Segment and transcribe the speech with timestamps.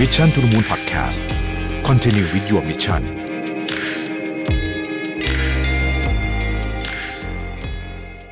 [0.00, 1.22] Mission to the Moon Podcast
[1.88, 3.02] Continue with your mission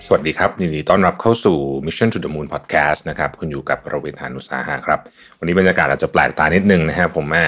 [0.06, 5.00] สวัสดีครับยินดีต้อนรับเข้าสู่ Mission to the Moon Podcast นะครับ คุณอยู่กับประวิทยานุสาหะครับ
[5.38, 7.46] วันนี้บรรยากาศอาจจะแปลกตานิดนึงนะฮะผมมา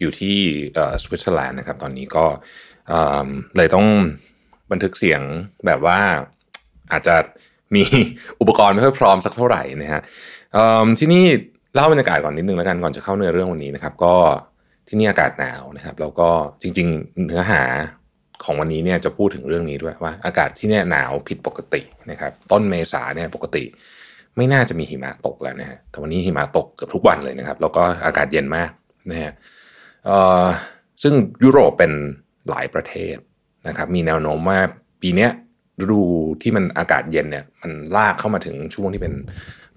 [0.00, 0.36] อยู่ที่
[1.02, 2.24] สวิตเซอร์แลนด์นะครับ ตอนนี้ก็
[2.88, 3.86] เเลยต้อง
[4.70, 5.20] บันทึกเสียง
[5.66, 5.98] แบบว่า
[6.92, 7.14] อาจจะ
[7.74, 7.84] มี
[8.40, 10.02] อุปกรณ์ไม่ค่อยพร้อมสักเท่าไหร่นะฮะ
[11.00, 11.26] ที่นี่
[11.74, 14.14] เล่าบรรยากาศก่อนนิดนึงแล้วกันก่อนจะเข้าเนื้อเรื่องวันนี้นะครับ ก็
[14.88, 16.28] ที่นี่อากาศหนาวนะครับ แล้วก็
[16.62, 17.62] จริง ๆ เนื้อหา
[18.44, 23.64] ของวันนี้เนี่ยจะพูดถึงเรื่องนี้ด้วยว่า อากาศที่เนี่ยหนาวผิดปกตินะครับ ต้นเมษาเนี่ยปกติ
[24.36, 28.70] ไม่น่าจะมีหิมะตกแล้วนะฮะแต่วันนี้หิมะตกเกือบทุกวันเลยนะครับ แล้วก็อากาศเย็นมาก
[29.10, 29.32] นะฮะ
[30.04, 30.46] เอ่อ
[31.02, 31.14] ซึ่ง
[31.44, 31.92] ยุโรปเป็น
[32.48, 33.16] หลายประเทศ
[33.68, 34.58] นะครับ มีแนวโน้มว่า
[35.02, 35.30] ปีเนี้ย
[35.80, 36.00] ฤดู
[36.42, 39.12] ที่มันอากาศเย็นเนี่ยมันลากเข้ามาถึงช่วงที่เป็น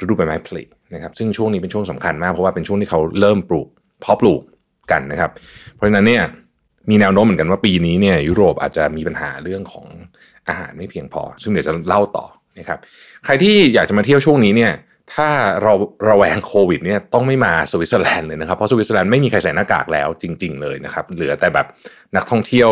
[0.02, 0.64] ฤดูใบไม้ผลิ
[0.94, 3.68] นะครับ ซึ่งช่วงนี้เป็นช่วงสำคัญมากเพราะว่าเป็นช่วงที่เขาเริ่มปลูก
[4.02, 4.42] เพาะปลูก
[4.92, 5.32] กันนะครับ
[5.74, 6.24] เพราะฉะนั้นเนี่ย
[6.90, 9.86] มีแนวโน้มเหมือนกันว่าปีนี้เนี่ยยุโรปอาจจะมีปัญหาเรื่องของ
[10.48, 12.26] อาหารไม่เพียงพอ ซึ่งเดี๋ยวจะเล่าต่อ
[12.60, 12.80] นะครับ
[13.26, 14.74] ใครที่อยากจะมาเที่ยวช่วงนี้เนี่ย
[15.14, 15.30] ถ้า
[15.64, 15.74] เรา
[16.10, 21.68] ระแวงโควิดเนี่ยต้องไม่มาสวิตเซอร์แลนด์เลยนะครับเพราะสวิตเซอร์แลนด์ไม่มีใครใส่หน้ากากแล้วจริง ๆ เลยนะครับเหลือแต่แบบ
[22.16, 22.72] นักท่องเที่ยว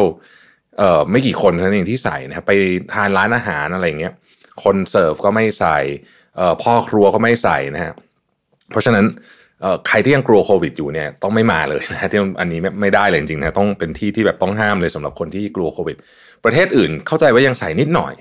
[0.77, 2.53] เอ่อไม่กี่คนเท่านั้นเองที่ใส่นะครับไป
[2.93, 4.13] ทานร้านอาหารอะไรเงี้ย
[4.63, 5.77] คนเสิร์ฟก็ไม่ใส่
[6.35, 7.93] เอ่อพ่อครัวก็ไม่ใส่นะฮะ
[8.71, 9.05] เพราะฉะนั้น
[9.61, 15.95] เอ่อใครที่ยังกลัวโควิดอยู่เนี่ยต้องไม่มาเลยนะฮะที่อันนี้ไม่ไมได้เลยจริงๆนะต้องเป็นที่ที่แบบต้องห้ามเลยสำหรับคนที่กลัวโควิด
[16.43, 18.13] ประเทศอื่นเข้าใจว่ายังใส่นิดหน่อย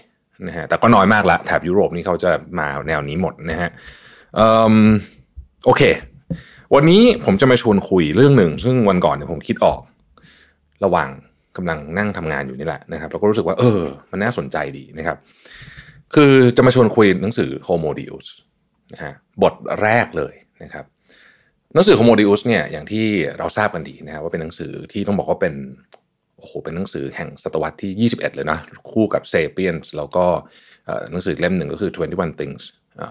[0.48, 3.70] นะฮะแต่ก็น้อยมากละแถบยุโรปนี่เขาจะมาแนวนี้หมดนะฮะ
[4.34, 4.74] เอิ่ม
[5.66, 5.82] โอเค
[6.74, 9.80] วันนี้ผมจะมาชวนคุยเรื่องหนึ่ง ซึ่งวันก่อนเนี่ยผมคิดออก
[10.84, 11.10] ระหว่าง
[11.56, 15.16] กำลังนั่งทำงานอยู่นี่แหละนะครับแล้วก็รู้สึกว่าเออ มันน่าสนใจดีนะครับ
[16.14, 18.26] คือจะมาชวนคุยหนังสือ Homo Deus
[18.92, 20.84] นะฮะบทแรกเลยนะครับ
[21.74, 23.06] หนังสือ Homo Deus เนี่ยอย่างที่
[23.38, 25.54] เราทราบกันดีนะครับว่าเป็นหนังสือที่ต้องบอกว่าเป็น
[26.36, 28.58] โอ้โหเป็นหนังสือแห่งศตวรรษที่ 21 เลยนะ
[28.90, 30.26] คู่กับ Sapiens แล้วก็
[31.10, 32.62] หนังสือเล่มหนึ่งก็คือ 21 Things
[33.00, 33.02] อ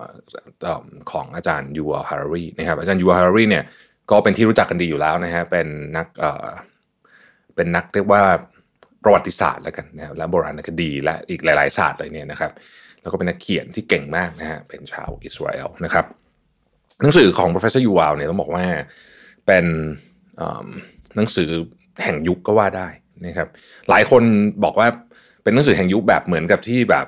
[1.12, 3.64] ของอาจารย์ยูว l ฮาร์รีนะครับอาจารย์ยูว l ฮาร์รีเนี่ย
[4.12, 6.08] ก็เป็นที่รู้จักกันดีอยู่แล้วนะฮะเป็นนัก
[7.62, 8.24] เป็นนักเรียกว่า
[9.04, 12.52] ประวัติศาสตร์แล้วกันนะและโบราณคดีและอีกหลาย ๆ ศาสตร์เลยเนี่ยนะครับ
[13.02, 16.06] แล้วก็เป็นนักเขียนที่เก่งมากนะฮะเป็นชาวอิสราเอลนะครับ
[17.02, 18.66] หนังสือของ professor Yuval เนี่ยต้องบอกว่า
[19.48, 19.66] เป็น
[21.16, 21.50] หนังสือ
[22.04, 22.88] แห่งยุคก็ว่าได้
[23.26, 23.48] นะครับ
[23.90, 24.24] หลายคน
[24.64, 24.88] บอกว่า
[25.44, 27.06] เป็นหนังสือแห่งยุคแบบเหมือนกับที่แบบ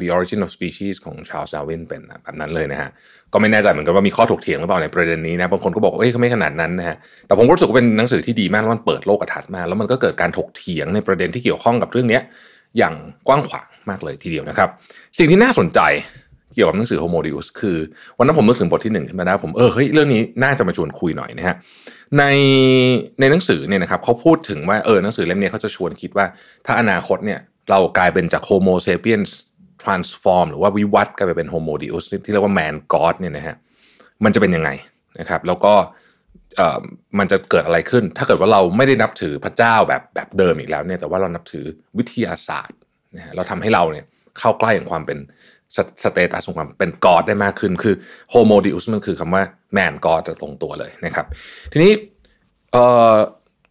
[0.00, 2.90] The Origin of Species ของ Charles Darwin เป็นแบบนั้นเลยนะฮะ
[3.32, 12.20] ก็ไม่แน่ใจเหมือนกันว่ามีข้อถกเถียงหรือเปล่าในประเด็นนี้นะบางคนก็บอกว่าเอ้ยเขาไม่ขนาดนั้นนะฮะแต่ผมรู้สึกว่าเป็นหนังสือที่ดีมากแล้วมันเปิดโลกทัศน์มากแล้วมันก็เกิดการถกเถียงในประเด็นที่เกี่ยวข้องกับเรื่องนี้
[12.78, 12.94] อย่าง
[13.28, 14.68] กว้างขวางมากเลยทีเดียวนะครับ
[15.18, 15.80] สิ่งที่น่าสนใจ
[16.54, 17.78] เกี่ยวกับหนังสือ Homo Deus คือ
[18.18, 21.54] วันนั้นผมนึกถึงบทที่หนึ่งขึ้นมาได้ผมเออเฮ้ยเรื่องนี้น่าจะมาชวนคุยหน่อยนะฮะ
[22.18, 22.24] ใน
[23.20, 26.26] ในหนังสือเนี่ยนะครับเขาพูดถึงว่าเออหนังสือเล่มนี้เขาจะชวนคิดว่า
[26.66, 29.30] ถ้าอนาคตเนี่ยเรากลายเป็นจาก Homo sapiens
[29.84, 33.56] transform หรือว่าวิวัฒน์กลายไปเป็น Homo Deus ที่เรียกว่า Man God เนี่ยนะฮะ
[34.24, 34.70] มันจะเป็นยังไง
[35.20, 35.74] นะครับ แล้วก็
[37.18, 41.64] มันจะเกิดอะไรขึ้น ถ้าเกิดว่าเราไม่ได้นับถือพระเจ้าแบบแบบเดิมอีกแล้วเนี่ยแต่ว่าเรานับถือ
[41.98, 42.78] วิทยาศาสตร์
[43.16, 44.04] นะฮะเราทำให้เราเนี่ย
[44.38, 45.18] เข้าใกล้ของความเป็น
[45.76, 47.94] สสเตตัสของความเป็นกอดได้มากขึ้น คือ
[48.32, 49.42] Homo Deus มันคือคำว่า
[49.76, 51.26] Man God จะตรงตัวเลยนะครับ
[51.72, 51.92] ทีนี้
[52.72, 52.84] เอ่
[53.14, 53.16] อ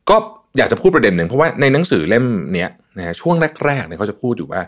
[0.09, 0.17] ก็
[0.57, 3.35] อยากจะพูดประเด็นหนึ่งเพราะว่าในหนังสือเล่มเนี้ยนะฮะช่วง
[3.65, 4.61] แรกๆเนี่ยเขาจะพูดอยู่ว่า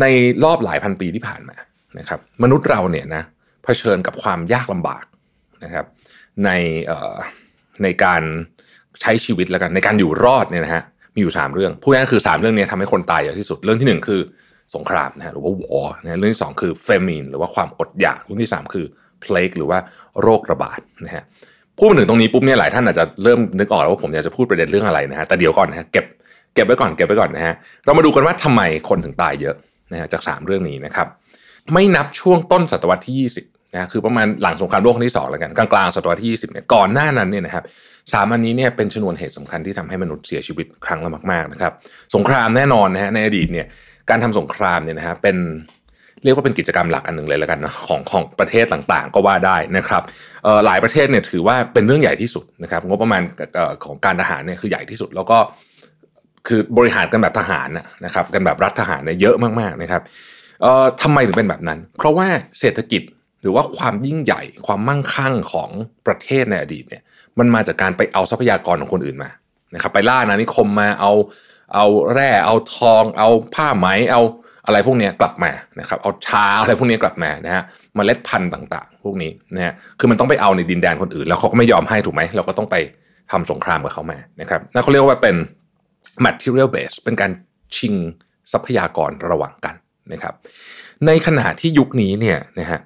[0.00, 0.04] ใน
[0.44, 1.56] รอบหลายพันปีที่ผ่านมา
[1.98, 3.22] นะครับ มนุษย์เราเนี่ยนะ
[3.64, 5.04] เผชิญกับความยากลำบาก
[5.64, 5.86] นะครับ
[6.44, 6.50] ใน
[7.82, 8.22] ในการ
[9.00, 10.82] ใช้ชีวิตแล้วกันในการอยู่รอดเนี่ยนะฮะ
[11.14, 14.20] มีอยู่ 3 เรื่องพูดง่ายๆคือ 3 เรื่องนี้ทำให้คนตายเยอะที่สุดเรื่องที่ 1 คือ
[14.74, 18.86] สงครามนะฮะหรือว่าวอร์นะเรื่องที่ 2 คือเฟมินหรือว่าความอดอยากเรื่องที่ 3 คือ
[19.20, 19.78] เพลกหรือว่า
[20.22, 21.22] โรคระบาดนะฮะ
[21.78, 26.04] พูดมาถึงตรงนี้ปุ๊บเนี่ยหลายท่านอาจจะเริ่มนึกออกแล้วว่าผมอยากจะพูดประเด็นเรื่องอะไรนะฮะแต่เดี๋ยวก่อนนะฮะเก็บ
[26.54, 27.54] เก็บไว้ก่อนเก็บไว้ก่อนนะฮะ
[27.84, 29.56] เรามาดูกันว่าทำไมคนถึงตายเยอะ
[29.92, 31.06] นะฮะจาก 3 เรื่องนี้นะครับ
[31.72, 37.64] ไม่นับช่วงต้นศตวรรษที่ 20นะคือประมาณหลังสงครามโลกครั้งที่2แล้วกันกลางกลางๆศตวรรษที่ 20เนี่ยก่อนหน้านั้นเนี่ยนะครับ
[38.12, 41.72] สามอันนี้เนี่ยเป็นชนวนเหตุสำคัญที่ทำให้มนุษย์เสียชีวิตครั้งละมากๆนะครับ
[42.14, 43.66] สงครามแน่นอนนะฮะในอดีตเนี่ย
[44.10, 45.36] การทำสงครามเนี่ยนะฮะเป็น
[46.24, 50.02] เรียกว่าเป็นกิจกรรมหลักอันหนึ่งเลยแล้วกันเนะของของประเทศต่างๆ ก็ว่าได้นะครับ
[50.66, 53.22] หลายประเทศเนี่ยถือว่าเป็นเรื่องใหญ่ที่สุดนะครับงบประมาณ
[53.84, 55.38] ของการทหารเนี่ยคือใหญ่ที่สุด แล้วก็
[56.46, 57.68] คือบริหารกันแบบทหาร
[58.04, 60.02] นะครับกันแบบรัฐทหารเนี่ยเยอะมากๆนะครับ
[60.62, 62.26] เอ่อทำไมถึงเป็นแบบนั้น เพราะว่า
[62.60, 63.02] เศรษฐกิจ
[63.42, 65.70] หรือว่าความยิ่งใหญ่ความมั่งคั่งของ
[66.06, 67.02] ประเทศในอดีตเนี่ย
[67.38, 69.30] มันมาจากการไปเอาทรัพยากรของคนอื่นมา
[69.74, 71.12] นะครับไปล่าอานิคมมาเอา
[71.74, 74.22] เอาแร่เอาทอง เอาผ้าไหมเอา
[74.66, 75.50] อะไรพวกนี้กลับมา
[75.80, 77.62] นะครับเอาชาอะไรพวกนี้กลับมานะฮะ
[77.96, 82.76] มเมล็ดพันธุ์ต่าง ๆ พวกนี้นะฮะคือมันต้องไปเอาในดินแดนคนอื่น แล้วเขาก็ไม่ยอมให้ถูกไหมเราก็ต้องไป
[83.30, 85.36] ทำสงครามกับเขามานะครับนั่นเขาเรียกว่าเป็น
[86.26, 87.30] material base เป็นการ
[87.76, 87.94] ชิง
[88.52, 89.74] ทรัพยากรระหว่างกัน
[90.12, 90.34] นะครับ
[91.06, 92.80] ในขณะที่ยุคนี้เนี่ยนะฮะ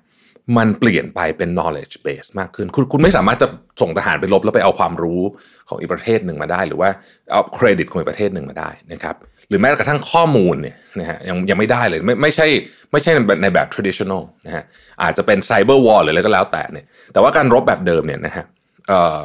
[0.59, 3.49] มันเปลี่ยนไปเป็น knowledge base มากขึ้น คุณคุณไม่สามารถจะ
[3.81, 5.23] ส่งทหารไปรบแล้วไปเอาความรู้
[5.69, 6.91] ของอีกประเทศหนึ่งมาได้ หรือว่า
[7.31, 9.17] เอาเครดิตของอีกประเทศหนึ่งมาได้นะครับ
[9.49, 12.47] หรือแม้กระทั่งข้อมูลเนี่ยนะฮะยังยังไม่ได้เลยไม่ไม่ใช่
[12.93, 13.11] ไม่ใช่
[13.43, 14.65] ในแบบ traditional นะฮะ
[15.03, 18.45] อาจจะเป็น cyber war หรืออะไรก็แล้วแต่เนี่ยแต่ว่าการรบแบบเดิมเนี่ยนะฮะ
[18.89, 19.19] เอ่อ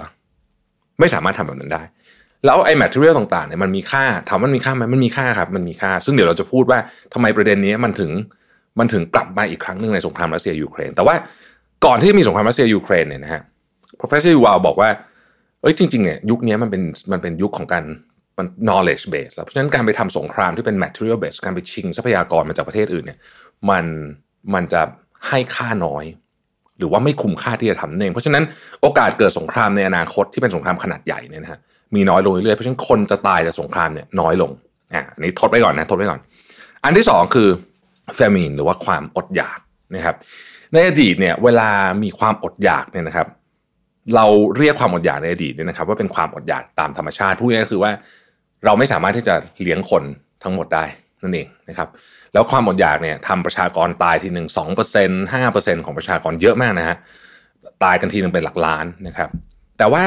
[1.00, 1.84] ไม่สามารถทำแบบนั้นได้
[2.46, 6.80] แล้วไอ้ material ต่างๆเนี่ยมันมีค่าถามมันมีค่าไหมมันมีค่าครับมันมีค่า ซึ่งเดี๋ยวเราจะพูดว่า
[7.14, 8.12] ทำไมประเด็นนี้มันถึง
[8.80, 11.16] มันถึงกลับมาอีกครั้งหนึ่งในสงครามรัสเซียยูเครนแต่ว่า
[11.86, 13.42] ก่อนที่จะมีสงครามรัสเซียยูเครนเนี่ยนะฮะ
[14.00, 14.90] professor ยูวาบอกว่า
[15.62, 17.84] เอ้ยจริงๆเนี่ยยุคนี้มันเป็นมันเป็นยุคของการ
[18.38, 23.20] มัน knowledge base เพราะฉะนั้นการไปทำสงครามที่เป็น material base การไปชิงทรัพยากรมาจากประเทศอื่นเนี่ย
[23.70, 23.86] มัน
[24.54, 24.82] มันจะ
[25.28, 26.06] ให้ค่าน้อย
[26.78, 28.44] หรือว่าไม่คุ้มค่าที่จะทำเองเพราะฉะนั้น
[28.82, 31.60] โอกาสเกิดสงครามในอนาคตที่เป็นสงครามขนาดใหญ่เนี่ยนะฮะ
[31.96, 34.52] มีน้อยลงเรื่อยๆเพราะฉะนั้นคนจะตายจากสงครามเนี่ยน้อยลง
[34.94, 36.20] อ่านี้ทดไว้ก่อนนะทดไว้ก่อน
[36.84, 37.50] อันที่สองคือ
[38.20, 39.60] famine หรือว่าความอดอยาก
[39.96, 40.16] นะครับ
[40.74, 41.70] ในอดีตเนี่ยเวลา
[42.04, 43.28] มีความอดอยากเนี่ยนะครับ
[44.16, 44.26] เรา
[44.58, 47.92] เรียกความอดอยากในอดีตเนี่ยนะครับ ว่าเป็นความอดอยากตามธรรมชาติพูดง่ายๆคือว่า
[48.66, 50.04] เราไม่สามารถที่จะเลี้ยงคน
[50.44, 50.86] ทั้งหมดได้
[51.24, 51.90] นั่นเองนะครับ
[52.34, 56.98] แล้วความอดอยากเนี่ยทำประชากรตายทีหนึ่งสองเปอร์เซ็นต์ห้าเปอร์เซ็นต์ของประชากรเยอะมากนะฮะ
[57.84, 59.30] ตายกันทีหนึ่งเป็นหลักล้านนะครับ
[59.78, 60.04] แต่ว่า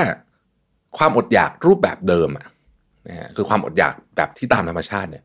[0.99, 2.47] ความอดอยากรูปแบบเดิมอะ
[3.09, 5.25] นะฮะคือความอดอยากแบบที่ตามธรรมชาติเนี่ย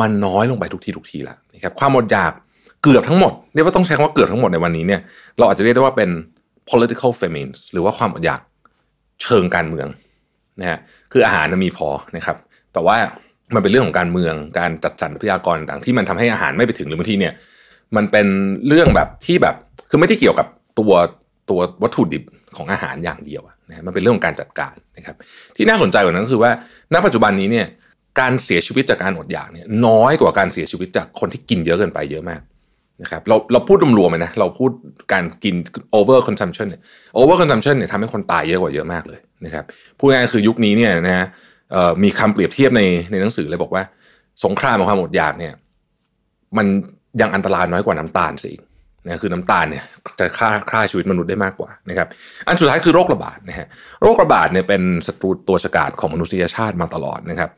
[0.00, 2.32] มันน้อยลงไปทุกทีทุกทีแล้วนะครับความอดอยาก
[2.82, 5.00] เกือบทั้งหมดเรียกว่าต้องใช้คำว่าเกือบทั้งหมดในวันนี้เนี่ย
[5.38, 6.10] เราอาจจะเรียกได้ว่าเป็น
[6.70, 8.40] political famine หรือว่าความอดอยาก
[9.22, 9.88] เชิงการเมือง
[10.60, 10.78] นะฮะ
[11.12, 12.36] คืออาหารมีพอนะครับ
[12.72, 12.96] แต่ว่า
[13.54, 17.32] มันเป็นเรื่องของการเมืองการจัดสรรทรัพยากรต่างที่มันทำให้อาหารไม่ไปถึงหรือบางทีเนี่ย
[17.96, 18.26] มันเป็น
[18.66, 19.54] เรื่องแบบที่แบบ
[19.90, 20.46] คือไม่ได้เกี่ยวกับ
[20.78, 20.92] ตัว
[21.50, 22.24] ตัววัตถุดิบ
[22.56, 25.16] ของอาหารอย่างเดียว นะมันเป็นเรื่องของการจัดการนะครับ
[25.56, 26.50] ที่น่าสนใจกว่านั้นคือว่า
[26.92, 27.66] ณปัจจุบันนี้เนี่ย
[28.20, 32.40] การเสียชีวิตจากการอดอยากเนี่ยน้อยกว่าการเสียชีวิตจากคนที่กินเยอะเกินไปเยอะมาก
[33.02, 34.70] นะครับเราเราพูดรวมๆเลยนะเราพูด
[35.12, 35.54] การกิน
[35.98, 36.82] over consumption เนี่ย
[37.18, 39.64] over consumption เนี่ยทำให้คนตายเยอะกว่าเยอะมากเลยนะครับ
[39.98, 41.26] พูดง่ายๆคือยุคนี้เนี่ยนะฮะ
[42.02, 42.82] มีคำเปรียบเทียบใน
[43.12, 43.82] ในหนังสือเลยบอกว่า
[44.44, 45.52] สงครามของความอดอยากเนี่ย
[46.56, 46.66] มัน
[47.20, 48.52] ยังอันตรายน้อยกว่าน้ำตาลสิ
[49.06, 49.84] นะคือน้ำตาลเนี่ย
[50.18, 52.08] จะฆ่าฆ่าชีวิตมนุษย์ได้มากกว่านะครับ
[52.46, 53.66] อันสุดท้ายคือโรคระบาดนะฮะ
[54.02, 57.50] โรคระบาดเนี่ยเป็นศัตรูตัวฉกาจของมนุษยชาติมาตลอดนะครับ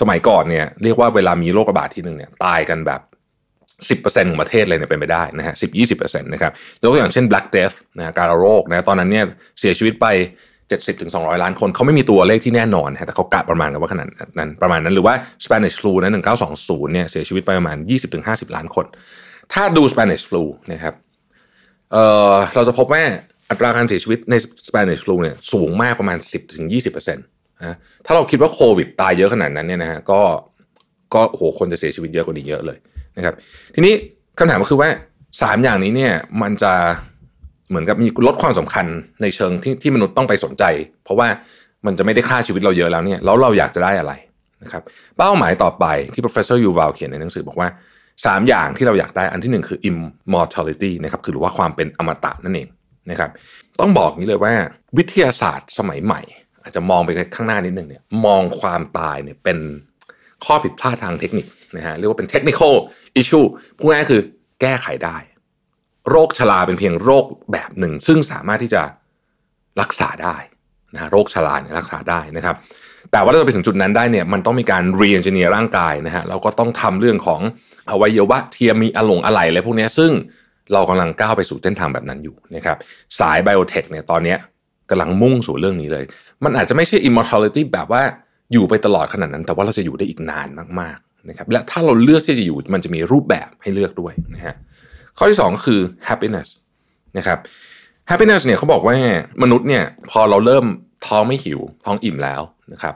[0.00, 3.00] สมัยก่อนเนี่ยเรียกว่าเวลามีโรคระบาดทีหนึ่งเนี่ยตายกันแบบ
[3.88, 6.52] 10%ของประเทศเลยเนี่ยเป็นไปได้นะฮะสิบยี่สิบเปอร์เซ็นต์นะครับ
[6.82, 9.24] ยกตัวอย่างเช่น Black Death นะการโรคนะตอนนั้นเนี่ย
[9.60, 10.06] เสียชีวิตไป
[10.58, 14.06] 70ถึง200ล้านคนเขาไม่มีตัวเลขที่แน่นอนฮะแต่เขากะประมาณกันว่าขนาด
[14.38, 15.14] นั้นประมาณนั้นหรือว่า
[15.44, 16.10] Spanish flu นะ
[16.52, 18.86] 1920เนี่ยเสียชีวิตไปประมาณ20ถึง50ล้านคน
[19.52, 20.42] ถ้าดู Spanish flu
[20.72, 20.94] นะครับ
[21.92, 23.02] เเราจะพบว่า
[23.50, 24.34] อัตราการเสียชีวิตใน
[24.68, 27.76] Spanish flu เนี่ยสูงมากประมาณ 10ถึง20%นะ
[28.06, 30.20] ถ้าเราคิดว่าโควิดตายเยอะขนาดนั้นเนี่ยนะฮะก็
[31.14, 32.78] ก็โหคนจะเสียชีวิตเยอะกว่านี้เยอะเลย
[33.16, 33.34] นะครับ
[33.74, 33.94] ทีนี้
[34.38, 34.90] คำถามก็คือว่า
[35.42, 36.12] สามอย่างนี้เนี่ย
[36.42, 36.72] มันจะ
[37.68, 38.86] เหมือนกับมีลดความสำคัญ
[39.22, 40.64] ในเชิงที่ที่มนุษย์ต้องไปสนใจ
[41.04, 41.28] เพราะว่า
[41.86, 44.12] มันจะไม่ได้ฆ่าชีวิตเราเยอะแล้วเนี่ยแล้วเราอยากจะได้อะไร
[44.62, 44.82] นะครับ
[45.18, 47.68] เป้าหมายต่อไปที่ professor Yuval เขียนในหนังสือบอกว่า
[48.24, 52.68] สามอย่างที่เราอยากได้อันที่หนึ่งคือ immortality นะครับคือหรือว่าความเป็นอมตะนั่นเอง
[53.10, 53.30] นะครับ
[53.80, 54.52] ต้องบอกนี้เลยว่า
[54.98, 56.20] วิทยาศาสตร์สมัยใหม่
[56.62, 59.58] อาจจะมองไปข้างหน้านิดหนึ่งเนี่ยมองความตายเนี่ยเป็น
[60.44, 61.46] ข้อผิดพลาดทางเทคนิค
[61.76, 62.74] นะฮะเรียกว่าเป็น technical
[63.20, 63.46] issue
[63.78, 64.22] พูดง่ายคือ
[64.60, 65.16] แก้ไขได้
[66.10, 68.82] โรคชราเป็นเพียงโรคแบบหนึ่ง ซึ่งสามารถที่จะ
[69.80, 70.36] รักษาได้
[70.94, 72.56] นะฮะโรคชราเนี่ยรักษาได้นะครับ
[73.12, 77.40] แต่ว่าถ้าจะไปถึงจุดนั้นได้เนี่ยมันต้องมีการ re-engineer ร่างกายนะฮะเราก็ต้องทำเรื่องของ
[77.90, 80.12] อวัยวะเทียมมีอลงอะไรอะไรพวกนี้ซึ่ง
[80.72, 82.76] เรากำลังก้าวไปสู่เส้นทางแบบนั้นอยู่นะครับ
[83.18, 84.36] สายไบโอเทคเนี่ยตอนนี้
[84.90, 86.04] กำลังมุ่งสู่เรื่องนี้เลย
[86.44, 88.02] มันอาจจะไม่ใช่ immortality แบบว่า
[88.52, 90.48] อยู่ไปตลอดขนาดนั้น แต่ว่าเราจะอยู่ได้อีกนาน
[90.80, 94.54] มากๆนะครับและถ้าเราเลือกที่จะอยู่มันจะมีรูปแบบให้เลือกด้วยนะฮะ
[95.18, 96.48] ข้อที่ 2 คือ happiness
[97.18, 97.38] นะครับ
[98.10, 98.94] happiness เนี่ยเขาบอกว่า
[99.42, 100.64] มนุษย์เนี่ยพอเราเริ่ม
[101.06, 102.42] ท้องไม่หิว ท้องอิ่มแล้ว
[102.72, 102.94] นะครับ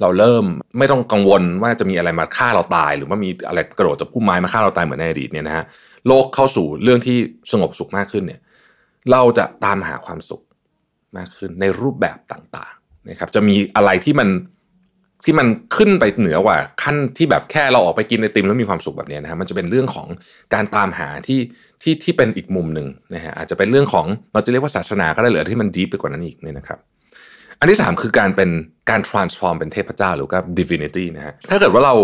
[0.00, 0.44] เราเริ่ม
[0.78, 5.64] ไม่ต้องกังวลว่าจะมีอะไรมาฆ่าเราตาย หรือว่ามีอะไรกระโดดจากพุ่มไม้มาฆ่าเราตายเหมือนในอดีตเนี่ยนะฮะ
[6.06, 7.16] โลกเข้าสู่เรื่องที่
[7.52, 8.40] สงบสุขมากขึ้นเนี่ย
[9.10, 10.42] เราจะตามหาความสุข
[11.16, 14.28] มากขึ้นในรูปแบบต่างๆนะครับจะมีอะไรที่มัน
[15.24, 15.46] ที่มัน
[15.76, 20.06] ขึ้นไปเหนือกว่าขั้นที่แบบแค่เราออกไปกินไอติมแล้วมีความสุขแบบนี้นะฮะมันจะเป็นเรื่องของ
[20.54, 21.40] การตามหาที่
[21.82, 26.78] ที่ที่เป็นอีกมุมหนึ่งนะฮะอาจจะเป็นเรื่องของเราจะเรียกว่าศาสนาก็ได้หรือที่มันดีไปกว่านั้นอีกเนี่ยนะครับ
[27.60, 28.50] อันที่ 3 คือการเป็น
[28.90, 31.94] การ transform เป็นเทพเจ้าหรือก็ divinity นะฮะถ้าเกิดว่าเรา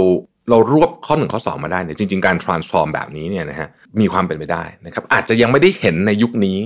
[0.50, 3.68] เรารวบข้อหนึ่งข้อสองมาได้เนี่ยจริง ๆ การ transform แบบนี้เนี่ยนะฮะ
[4.00, 6.58] มีความเป็นไปได้นะครับอาจจะยังไม่ได้เห็นในยุคนี้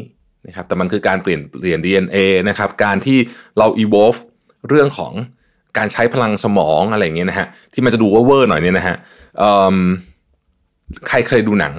[0.47, 2.17] นะครับแต่มันคือการเปลี่ยนเปลี่ยน DNA
[2.49, 3.19] นะครับการที่
[3.59, 4.19] เรา evolve
[4.69, 5.13] เรื่องของ
[5.79, 8.97] การใช้พลังสมองอะไรอย่างเงี้ยนะฮะที่มันจะดูว่าเวอร์หน่อยเนี่ยนะฮะ
[11.09, 11.75] ใครเคยดูหนัง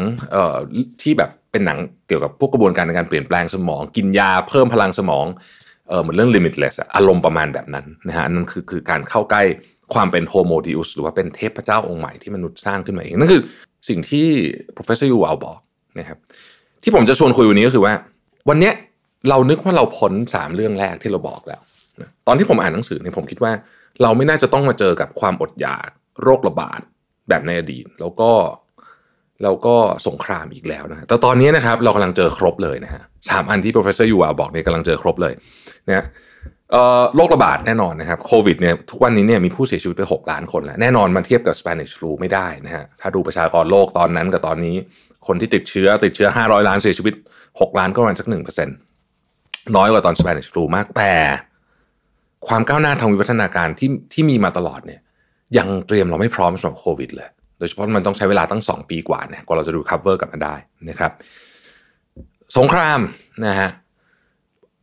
[1.01, 5.25] ที่แบบเป็นหนังเกี่ยวกับพวกกระบวนการในการเปลี่ยนแปลงสมอง กินยาเพิ่มพลังสมอง
[5.87, 9.43] เออเหมือนเรื่อง limitless อารมณ์ประมาณแบบนั้นนะฮะนั่นคือคือการเข้าใกล้
[9.93, 13.41] ความเป็น Homo Deus หรือว่าเป็นเทพเจ้าองค์ใหม่ที่มนุษย์สร้างขึ้นมาเอง นั่นคือ
[13.89, 14.27] สิ่งที่
[14.75, 15.59] professor Yuval บอก
[15.99, 16.17] นะครับ
[16.83, 17.93] ที่ผมจะชวนคุยวันนี้ก็คือว่า
[18.49, 18.71] วันนี้
[19.29, 21.61] เรานึกว่าเราพ้นสามเรื่องแรกที่เราบอกแล้ว
[22.27, 23.51] ตอนที่ผมอ่านหนังสือเนี่ยผมคิดว่า
[24.01, 25.89] เราไม่น่าจะต้องมาเจอกับความอดอยาก
[26.23, 26.81] โรคระบาด
[27.29, 28.31] แบบในอดีต แล้วก็
[29.43, 29.75] แล้วก็
[30.07, 35.33] สงครามอีกแล้วนะแต่ตอนนี้นะครับเรากำลังเจอครบเลยนะฮะสามอันที่ professor ยูวาบอกเนี่ยกำลังเจอครบเลย
[35.87, 36.05] นะ
[37.15, 44.75] โรคระบาดแน่นอนนะครับโควิดเนี่ยทุกวันนี้เนี่ยมีผู้เสียชีวิตไป 6 ล้านคนแล้วแน่นอนมันเทียบกับ Spanish flu ไม่ได้นะฮะถ้าดูประชากรโลกตอนนั้นกับตอนนี้
[45.27, 47.13] คนที่ติดเชื้อติดเชื้อ 500 ล้านเสียชีวิต
[47.47, 48.77] 6 ล้านก็ประมาณสักหนึ่งเปอร์เซ็นต์
[49.75, 51.13] น้อยกว่าตอน Spanish flu มากแต่
[52.47, 55.01] ความก้าวหน้าทางวิวัฒนาการที่ที่มีมาตลอดเนี่ย
[55.57, 60.55] ยังเตรียมเราไม่พร้อมสำหรับโควิดเลย โดยเฉพาะมันต้องใช้เวลาตั้ง 2 ปีกว่าเนี่ยกว่าเราจะดู cover กลับมาได้
[60.89, 61.11] นะครับ
[62.57, 62.99] สงคราม
[63.45, 63.69] นะฮะ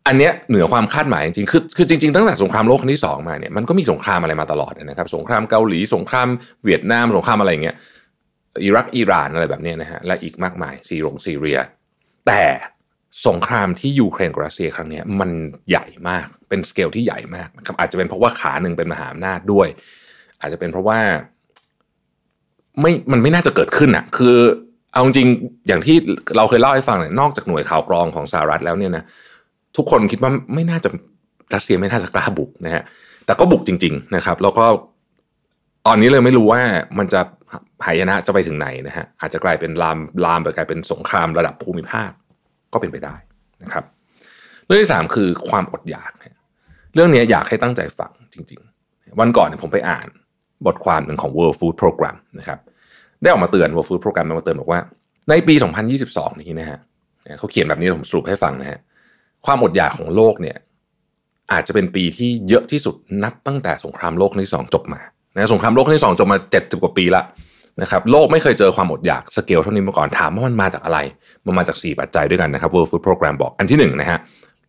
[0.07, 6.29] อันเนี้ยเหนือความคาดหมายจริงๆคือคือจริงๆตั้งแต่สงครามโลกครั้งที่สองมาเนี่ยมันก็มีสงครามอะไรมาตลอดนะครับ สงครามเกาหลีสงคราม
[6.65, 7.77] เวียดนามสงครามอะไรเงี้ย
[8.65, 11.59] อิรักอิหร่านอะไรแบบนี้นะฮะและอีกมากมายซีรงซีเรีย
[12.27, 12.45] แต่
[13.27, 15.31] สงครามที่ยูเครนกับรัสเซียครั้งนี้มัน
[15.71, 19.69] ใหญ่มากเป็นสเกลที่ใหญ่มากนะครับอาจจะเป็นเพราะว่าขาหนึ่งเป็นมหาอำนาจด้วย
[20.41, 20.99] อาจจะเป็นเพราะว่า
[22.81, 24.37] ไม่มันไม่น่าจะเกิดขึ้นอะคือ
[24.93, 25.29] เอาจริง
[25.69, 25.97] อย่างที่
[26.37, 29.05] เราเคยเล่าให้ฟังเนี่ยนอกจากหน่วยข่าวกรองของสหรัฐแล้วเนี่ยนะ
[29.77, 30.89] ทุกคนคิดว่าไม่น่าจะ
[31.55, 32.83] รัสเซียไม่น่าจะกล้าบุกนะฮะ
[33.27, 34.67] แต่ก็บุกจริง ๆนะครับ แล้วก็
[35.87, 36.61] ตอนนี้เลยไม่รู้ว่า
[36.99, 37.21] มันจะ
[37.87, 42.11] หายนะจะไปถึงไหนนะฮะอาจจะกลายเป็นลามลามไปกลายเป็นสงครามระดับภูมิภาค
[42.73, 43.15] ก็เป็นไปได้
[43.63, 43.85] นะครับ
[44.67, 46.13] เรื่องที่สามคือความอดอยาก
[46.95, 50.07] เรื่องนี้อยากให้ตั้งใจฟังจริง ๆ วันก่อนผมไปอ่าน
[50.67, 52.59] บทความหนึ่งของ World Food Program นะครับ
[53.21, 54.81] ได้ออกมาเตือน World Food Program มาเตือนบอกว่า
[55.29, 55.55] ในปี
[55.99, 56.79] 2022 นี้นะฮะ
[57.39, 58.79] เขาเขียนแบบนี้ผมสรุปให้ฟังนะฮะ
[59.47, 60.57] ความอดอยากของโลกเนี่ย
[61.53, 62.95] อาจจะเป็นปีที่เยอะที่สุด
[63.25, 65.01] นับตั้งแต่สงครามโลกที่สองจบมา
[65.35, 67.23] นะสงครามโลกที่สองจบมาเจ็ดสิบกว่าปีละ
[67.83, 70.99] นะครับโลกไม่เคยเจอความอดอยากสเกลเท่านี้มาก่อนถามว่ามันมาจากอะไร
[71.47, 74.19] มันมาจาก 4 ปัจจัยด้วยกันนะครับ World Food Program บอกอันที่1นนะฮะ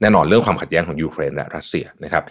[0.02, 2.24] แน่นอนเรื่องความขัดแย้งของยูเครนและรัสเซียนะครับ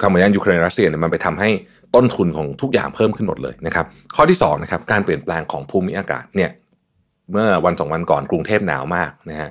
[0.00, 1.50] ความขัดแย้งยูเครนรัสเซียเนี่ยมันไปทำให้
[1.94, 6.50] ต้นทุนของทุกอย่างเพิ่มขึ้นหมดเลยนะครับ ข้อที่2นะครับการเปลี่ยนแปลงของภูมิอากาศเนี่ย
[7.32, 9.50] เมื่อวันสองวันก่อนกรุงเทพหนาวมากนะฮะ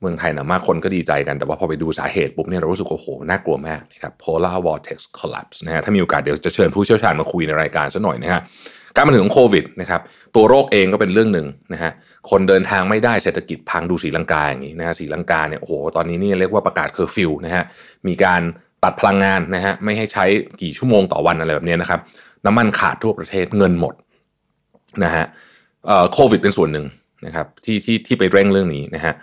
[0.00, 8.40] เมืองไทยหนาวมากคนก็ดีใจกันแต่ว่าพอไปดูสาเหตุปุ๊บเนี่ยเรารู้สึกโอ้โหน่ากลัวมากนะครับ polar vortex collapse นะฮะถ้ามีโอกาสเดี๋ยวจะเชิญผู้เชี่ยวชาญมาคุยในรายการซะหน่อยนะฮะ
[8.96, 10.00] การมาถึงของโควิดนะครับ
[10.34, 11.92] ตัวโรคเองก็เป็นเรื่องหนึ่งนะฮะ
[12.30, 17.64] คนเดินทางไม่ได้เศรษฐกิจพังดูศรีลังกาอย่างนี้นะฮะศรีลังกาเนี่ยโอ้โหตอนนี้นี่เรียกว่าประกาศเคอร์ฟิวนะฮะ
[18.06, 18.42] มีการ
[18.84, 20.24] ตัดพลังงานนะฮะไม่ให้ใช้
[20.62, 22.00] กี่ชั่วโมงต่อวันอะไรแบบนี้นะครับ
[22.46, 23.94] น้ำมันขาดทั่วประเทศเงินหมด
[25.04, 25.24] นะฮะ
[26.12, 26.86] โควิดเป็นส่วนหนึ่ง
[27.26, 29.14] นะครับที่ที่ที่ไปเร่งเรื่องนี้นะฮะ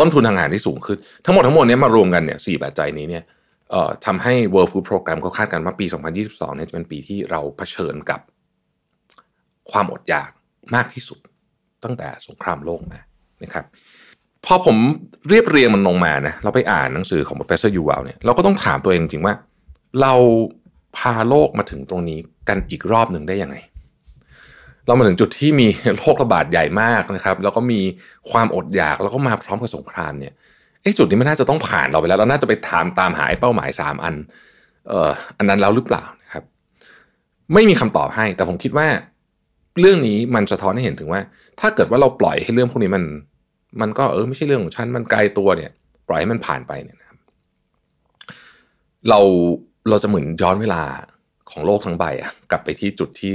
[0.00, 3.24] ต้นทุนทางอาหารที่สูงขึ้น ทั้งหมดทั้งมวลนี้มารวมกันเนี่ยสี่ปัจจัยนี้เนี่ย
[4.06, 5.86] ทำให้ World Food Program เขาคาดกันว่าปี
[6.20, 8.20] 2022เนี่ยจะเป็นปีที่เราเผชิญกับ
[9.70, 10.30] ความอดอยาก
[10.74, 11.18] มากที่สุด
[11.84, 13.00] ตั้งแต่สงครามโลกมา
[13.42, 13.64] นะครับ
[14.44, 14.76] พอผม
[15.28, 19.34] เรียบเรียงมันลงมานะเราไปอ่านหนังสือของ professor Yuval เนี่ยเราก็ต้องถามตัวเองจริงว่า
[20.00, 20.14] เรา
[20.96, 22.18] พาโลกมาถึงตรงนี้
[22.48, 23.56] กันอีกรอบหนึ่งได้ยังไง
[24.86, 25.66] เรามาถึงจุดที่มี
[25.96, 27.80] โรคระบาดใหญ่มากนะครับ แล้วก็มี
[28.30, 30.32] ความอดอยากแล้วก็มาพร้อมกับสงครามเนี่ย
[30.82, 34.14] ไอ้จุดนี้มันน่าจะต้องผ่านเราไปแล้วเราน่าจะไปถามตามหาเป้าหมายสามอัน
[34.88, 36.44] เอ่ออันนั้นแล้วหรือเปล่านะครับ
[37.54, 38.86] ไม่มีคำตอบให้แต่ผมคิดว่า
[39.80, 41.20] เรื่องนี้มันสะท้อนให้เห็นถึงว่า
[41.60, 43.04] ถ้าเกิดว่าเราปล่อยให้เรื่องพวกนี้มัน
[43.80, 45.70] มันก็เออไม่ใช่เรื่องของฉันมันไกลตัวเนี่ย
[46.08, 47.18] ปล่อยให้มันผ่านไปเนี่ยนะครับ
[49.08, 49.20] เรา
[49.88, 50.82] เราจะเหมือนย้อนเวลา
[51.50, 53.32] ของโลกทั้งใบอะกลับไปที่จุดที่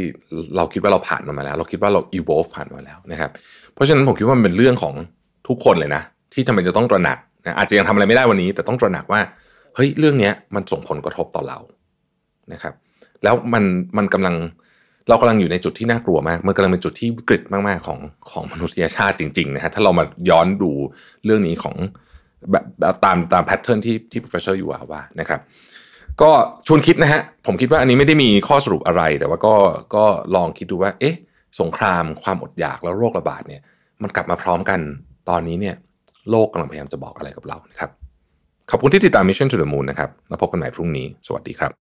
[0.56, 3.32] เราคิดว่าเราผ่านมันมาแล้ว เราคิดว่าเรา evolve ผ่านมาแล้วนะครับ
[3.74, 4.94] เพราะฉะนั้นผมคิดว่ามันเป็นเรื่องของ
[5.48, 6.02] ทุกคนเลยนะ
[6.34, 9.22] ที่ทำไมจะต้องตระหนักนะอาจจะยังทำอะไรไม่ได้วันนี้ แต่ต้องตระหนักว่า
[9.76, 11.60] เฮ้ยเรื่องนี้มันส่งผลกระทบต่อเรา
[12.54, 12.74] นะครับ
[13.24, 13.64] แล้วมัน
[13.98, 14.36] มันกำลัง
[15.08, 18.00] เรากำลังอยู่ในจุดที่น่ากลัวมาก มันกำลังเป็นจุดที่วิกฤตมากๆของ
[18.32, 20.72] ของมนุษยชาติจริงๆนะฮะถ้าเรามาย้อนดู
[21.26, 21.76] เรื่องนี้ของ
[22.52, 22.64] แบบ
[23.06, 25.40] ตามตามแพทเทิร์นที่ที่ professor อยู่ว่านะครับ
[26.22, 26.32] ก็
[26.68, 29.56] ชวนคิดนะฮะผมคิดว่าอันนี้ไม่ได้มีข้อสรุปอะไร แต่ว่าก็
[29.96, 31.16] ก็ลองคิดดูว่า เอ๊ะ
[31.60, 33.62] สงครามความอดอยากแล้วโรคระบาดเนี่ย
[34.02, 34.80] มันกลับมาพร้อมกัน
[35.30, 35.76] ตอนนี้เนี่ย
[36.30, 37.90] โลกกำลังพยายามจะบอกอะไรกับเรานะครับ
[38.72, 41.89] ขอบคุณที่ติดตาม Mission to the Moon นะครับ แล้วพบกันใหม่พรุ่งนี้ สวัสดีครับ